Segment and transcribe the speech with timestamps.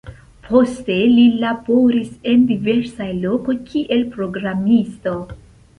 [0.45, 5.19] Poste li laboris en diversaj lokoj kiel programisto.